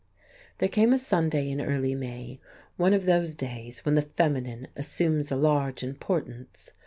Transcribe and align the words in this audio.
There 0.57 0.67
came 0.67 0.93
a 0.93 0.97
Sunday 0.97 1.47
in 1.51 1.61
early 1.61 1.93
May, 1.93 2.39
one 2.75 2.91
of 2.91 3.05
those 3.05 3.35
days 3.35 3.85
when 3.85 3.93
the 3.93 4.01
feminine 4.01 4.67
assumes 4.75 5.31
a 5.31 5.35
large 5.35 5.83
importance. 5.83 6.71